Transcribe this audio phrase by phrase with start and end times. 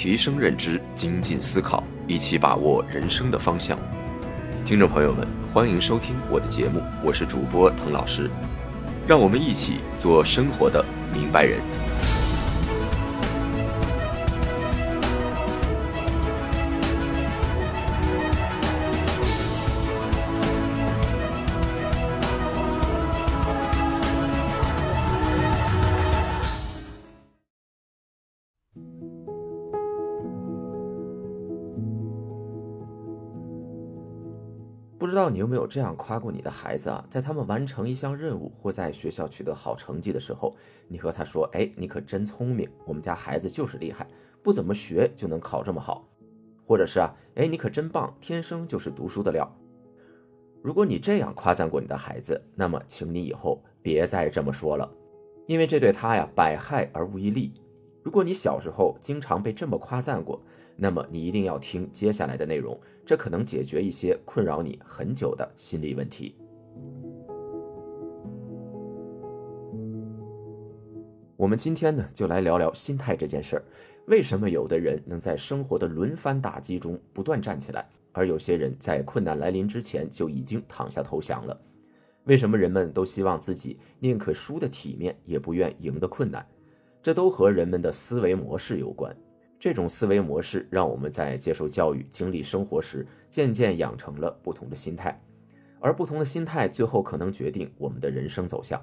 [0.00, 3.78] 提升认知，精进思考，一起把握人生的方向。
[4.64, 8.30] 听众朋友们，欢迎收听我的节目，我是主播滕老师，
[9.06, 10.82] 让我们一起做生活的
[11.12, 11.60] 明白人。
[35.00, 37.02] 不知道你有没有这样夸过你的孩子啊？
[37.08, 40.54] 在他们完成一项任务或在学校取得好成绩的时候，
[40.88, 44.06] 你和他说：“哎，你可真聪明，我们家孩子就是厉害，
[44.42, 46.06] 不怎么学就能考这么好。”
[46.62, 49.50] 或者是啊，“哎，你可真棒，天生就是读书的料。”
[50.62, 54.86] 如果你这样夸赞过你的孩子，那么请你以后别再这么说了，
[55.46, 57.54] 因为这对他呀百害而无一利。
[58.10, 60.42] 如果你小时候经常被这么夸赞过，
[60.74, 62.76] 那么你一定要听接下来的内容。
[63.06, 66.34] 这可能解决一些困扰你很久的心理问题。
[71.36, 73.64] 我们今天呢，就来聊聊心态这件事儿。
[74.06, 81.56] 为什么有的人能在生活的轮番打击中不断站起来，而有些人在困难来临之前就已经躺下投降了？
[82.24, 86.44] 为什么人们都希望自己宁可输的体面，也不愿赢得困难？
[87.02, 89.14] 这都和人们的思维模式有关。
[89.58, 95.20] 这种思维模式让我们在接受教育、经历生活时，渐渐养成了不同的心态，
[95.80, 98.80] 而不同的心态最后可能决定我们的人生走向。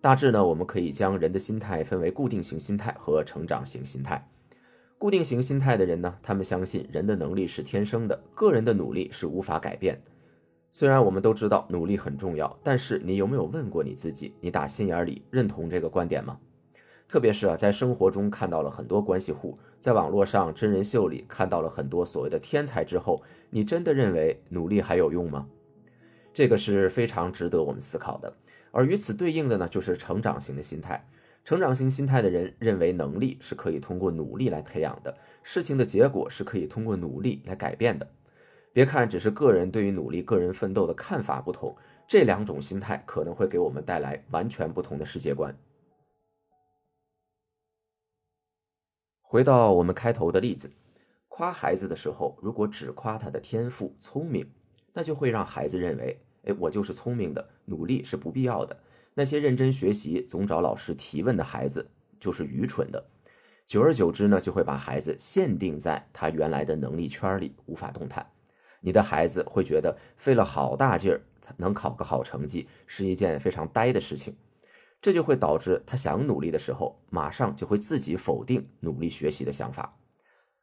[0.00, 4.26] 大致呢，我们可以将人的心态分为固定型心态和成长型心态。
[4.96, 10.00] 固定型心态的人呢，他们相信人的能力是天生的，个人的努力是无法改变。
[10.70, 16.38] 虽然我们都知道努力很重要，但是你有没有问过你自己，你打心眼里认同这个观点吗？
[17.10, 25.48] 特别是啊，在生活中看到了很多关系户，在网络上真人秀里看到了很多所谓的天才之后，你真的认为努力还有用吗？
[26.32, 28.32] 这个是非常值得我们思考的。
[28.70, 31.04] 而与此对应的呢，就是成长型的心态。
[31.44, 35.12] 成长型心态的人认为能力是可以通过努力来培养的，
[35.42, 38.06] 事情的结果是可以通过努力来改变的。
[38.72, 41.74] 别看只是个人对于努力、个人奋斗的看法不同，
[42.06, 45.52] 这两种心态可能会给我们带来完全不同的世界观。
[49.30, 50.68] 回到我们开头的例子，
[51.28, 54.44] 夸孩子的时候，如果只夸他的天赋聪明，
[54.92, 58.76] 那就会让孩子认为，哎，我就是聪明的，努力是不必要的。
[59.14, 61.88] 那些认真学习、总找老师提问的孩子
[62.18, 63.06] 就是愚蠢的。
[63.64, 68.28] 久而久之呢，就会把孩子限定在他原来的能力圈里，无法动弹。
[68.80, 74.34] 你的孩子会觉得费了好大劲儿才能考个好成绩，是一件非常呆的事情。
[75.02, 79.96] 这就会导致他想努力的时候，马上就会自己否定努力学习的想法。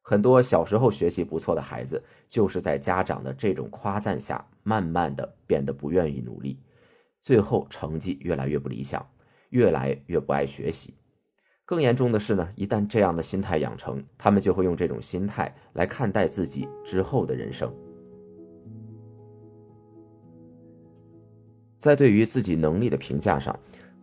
[0.00, 6.58] 很多小时候学习不错的孩子，就是在家长的这种夸赞下，慢慢的变得不愿意努力，
[7.20, 9.06] 最后成绩越来越不理想，
[9.50, 10.94] 越来越不爱学习。
[11.64, 17.72] 更严重的是呢，一旦这样的心态养成，他们就会用这种心态来看待自己之后的人生。
[21.76, 23.54] 在对于自己能力的评价上。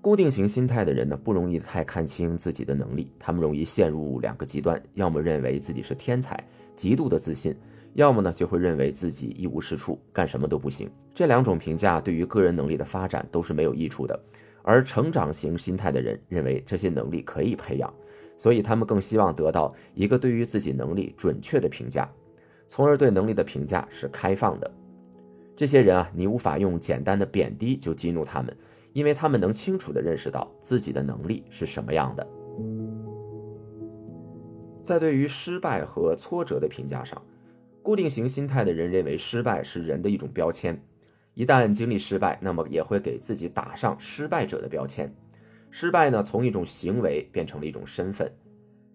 [0.02, 6.42] 固定型心态的人呢，不容易太看清自己的能力，他们容易陷入两个极端：要么认为自己是天才，
[6.74, 7.54] 极度的自信；
[7.96, 10.90] 要么呢，就会认为自己一无是处，干什么都不行。
[11.14, 14.18] 这两种评价对于个人能力的发展都是没有益处的。
[14.62, 17.94] 而成长型心态的人认为这些能力可以培养，
[18.38, 22.10] 所以他们更希望得到一个对于自己能力准确的评价，
[22.68, 24.72] 从而对能力的评价是开放的。
[25.58, 28.56] 这些人啊，你无法用简单的贬低就激怒他们。
[29.00, 32.28] 因为他们能清楚地认识到自己的能力是什么样的。
[34.84, 37.22] 在对于失败和挫折的评价上，
[37.82, 40.78] 固定型心态的人认为失败是人的一种标签，
[41.34, 45.10] 一旦经历失败，那么也会给自己打上失败者的标签。
[45.72, 48.30] 失败呢，从一种行为变成了一种身份。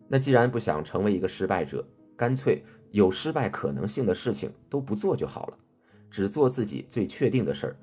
[0.06, 1.83] 那既然不想成为一个失败者，
[2.15, 5.56] 干脆有失败可能性的事情都不做就好了，
[6.11, 7.77] 只做自己最确定的事儿。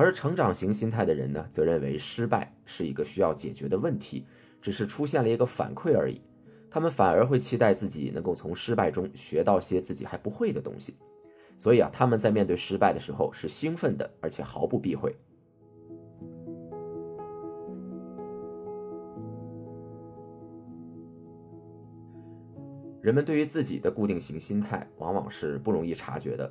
[0.00, 4.24] 而成长型心态的人呢，则认为失败是一个需要解决的问题，
[4.58, 6.22] 只是出现了一个反馈而已。
[6.70, 10.96] 他们反而会期待自己能够从失败中学到些自己还不会的东西。
[11.58, 15.14] 所以啊，他们在面对失败的时候是兴奋的，而且毫不避讳。
[23.02, 26.50] 人们对于自己的固定型心态，往往是不容易察觉的。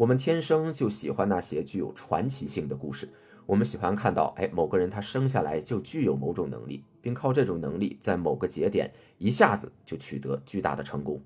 [0.00, 3.06] 我们天生就喜欢那些具有传奇性的故事，
[3.44, 11.22] 我们喜欢看到，哎，某个人他生下来就具有某种能力，并靠这种能力在某个节点一下子就取得巨大的成功。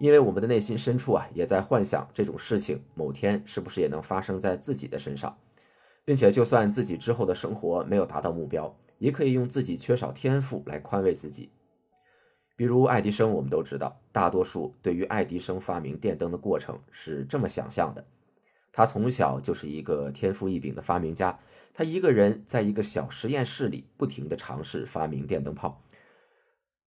[0.00, 5.36] 因为我们的内心深处啊，也在幻想这种事情某天是不是也能发生在自己的身上，
[6.06, 11.50] 并且就算自己之后的生活没有达到目标，也可以用自己缺少天赋来宽慰自己。
[12.56, 18.04] 比如爱迪生，我们都知道，大多数对于爱迪生发明电灯的过程是这么想象的。
[18.72, 21.38] 他从小就是一个天赋异禀的发明家，
[21.72, 25.80] 他一个人在一个小实验室里不停地尝试发明电灯泡，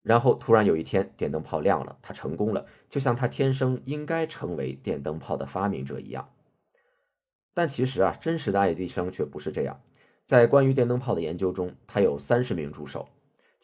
[0.03, 6.29] 然后突然有一天电灯泡亮了，他成功了，就像他天生应该成为电灯泡的发明者一样。
[7.55, 9.81] 但其实啊，真实的爱迪生却不是这样。
[10.25, 13.09] 在关于电灯泡的研究中，他有三十名助手，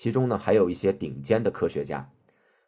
[0.02, 2.10] 其中呢还有一些顶尖的科学家。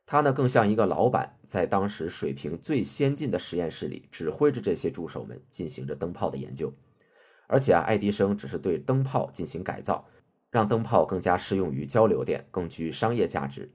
[0.07, 6.73] 他呢，更像一个老板，在当时水平最先进的实验室里，指挥着这些助手们进行着灯泡的研究。
[7.49, 10.07] 而且啊，爱迪生只是对灯泡进行改造，
[10.49, 13.69] 让灯泡更加适用于交流电，更具商业价值。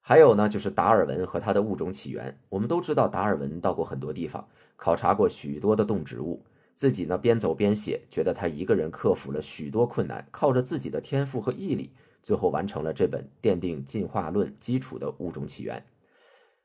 [0.00, 2.36] 还有呢，就是达尔文和他的物种起源。
[2.48, 6.44] 我们都知道，达尔文到过很多地方，考察过许多的动植物，
[6.74, 11.92] 自己呢边走边写，觉得他一个人克服了许多困难，靠着自己的天赋和毅力。
[12.24, 15.84] 最后完成了这本奠定进化论基础的物种起源，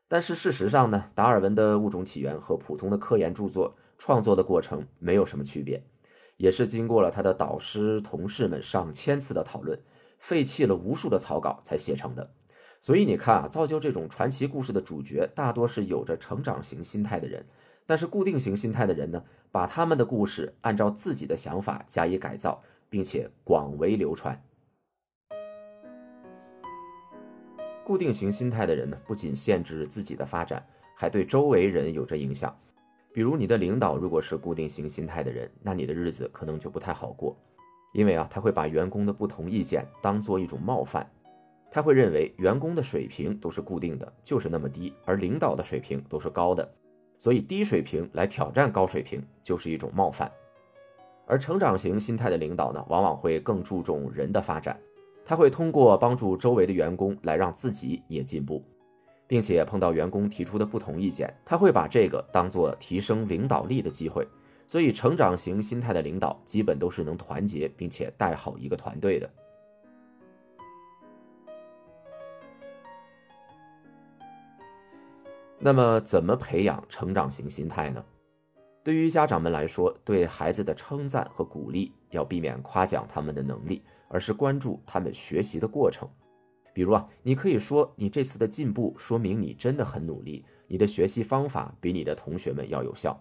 [0.08, 5.84] 但是事实上呢，达尔文的物种起源和普通的科研著作创作的过程没有什么区别，
[6.38, 9.78] 也是经过了他的导师同事们上千次的讨论，
[10.18, 12.30] 废弃了无数的草稿才写成的。
[12.80, 17.44] 所以你看啊，造就这种传奇故事的主角大多是有着成长型心态的人，
[17.84, 19.22] 但是固定型心态的人呢，
[19.52, 24.42] 把他们的故事按照自己的想法加以改造，并且广为流传。
[27.90, 30.64] 固定型心态的人呢，不仅限制自己的发展，
[30.94, 32.56] 还对周围人有着影响。
[33.12, 37.36] 比如，你的领导如果是固定型心态的人，那你的日子可能就不太好过，
[37.92, 41.04] 因为啊，他会把员工的不同意见当做一种冒犯，
[41.68, 46.72] 他会认为员工的水平都是固定的，就是那么低，而领导的水平都是高的，
[47.18, 50.30] 所以低水平来挑战高水平就是一种冒犯。
[51.26, 54.78] 而成长型心态的领导呢，往往会更注重人的发展。
[55.24, 58.64] 他会通过帮助周围的员工来让自己也进步，
[59.26, 64.26] 并且碰到员工提出的不同意见，他会把这个当做提升领导力的机会。
[64.66, 69.28] 所以，成长型心态的领导基本都是能团结并且带好一个团队的。
[75.58, 78.04] 那么，怎么培养成长型心态呢？
[78.82, 83.82] 对于家长们来说，对孩子的称赞和鼓励要避免夸奖他们的能力。
[84.12, 86.08] 而是关注他们学习的过程，
[86.74, 93.16] 比如啊，你可以说你这次的进步说明你真的很努力，你的学习方法比你的同学们要有效。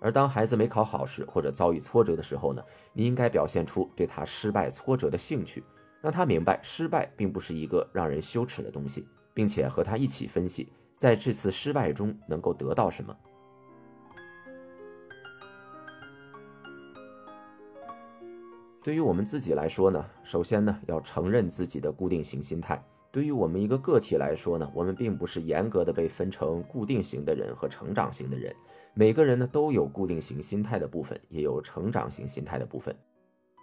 [0.00, 2.62] 而当孩子没考好时或者遭遇挫折的时候呢，
[2.92, 5.64] 你应该表现出对他失败挫折的兴趣，
[6.00, 10.68] 让他明白失败并不是一个让人羞耻的东西，并且和他一起分析
[10.98, 13.12] 在这次失败中能够得到什么。
[18.88, 22.82] 对于我们自己来说呢，首先呢要承认自己的固定型心态。
[23.12, 28.50] 对于我们一个个体来说呢，我们并不是严格的被分成固定型的人和成长型的人。
[28.94, 32.96] 每个人呢都有固定型心态的部分，也有成长型心态的部分。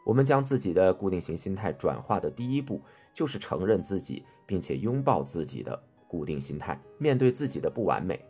[0.05, 2.79] 我们将自己的固定型心态转化的第一步，
[3.11, 8.23] 就是承认自己，并且拥抱自己的固定心态，面对自己的不完美。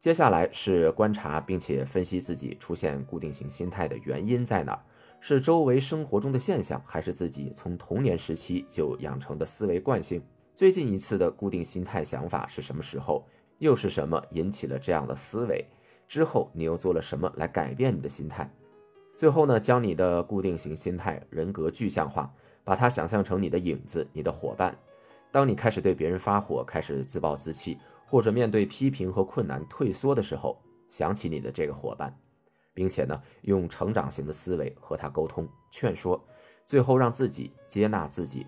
[0.00, 4.82] 接下来是观察并且分析自己出现固定型心态的原因在哪儿。
[5.20, 10.22] 是周围生活中的现象，还是自己从童年时期就养成的思维惯性？
[10.54, 13.24] 最近一次的固定心态想法是什么时候？
[13.58, 15.66] 又是什么引起了这样的思维？
[16.06, 18.48] 之后你又做了什么来改变你的心态？
[19.14, 22.32] 最后呢，将你的固定型心态人格具象化，
[22.62, 24.78] 把它想象成你的影子、你的伙伴。
[25.32, 30.56] 当你开始对别人发火、开始自暴自弃，或者面对批评和困难退缩的时候，
[30.88, 32.16] 想起你的这个伙伴。
[32.78, 36.24] 并且呢，用成长型的思维和他沟通、劝说，
[36.64, 38.46] 最后让自己接纳自己。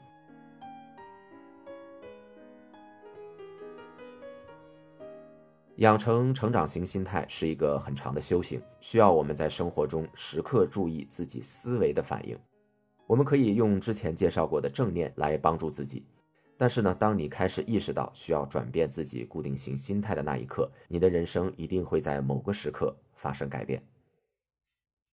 [5.79, 12.39] 养成成长型心态是一个很长的修行，需要我们在生活中时刻注意自己思维的反应。
[13.09, 16.07] 我们可以用之前介绍过的正念来帮助自己，
[16.57, 23.83] 但是呢，当你开始意识到需要转变自己固定型心态的那一刻，你的人生一定会在某个时刻发生改变。